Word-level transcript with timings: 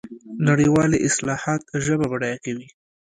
نړیوالې 0.47 0.97
اصطلاحات 1.07 1.61
ژبه 1.85 2.05
بډایه 2.11 2.37
کوي. 2.45 2.67